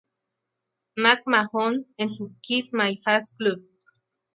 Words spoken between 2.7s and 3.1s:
My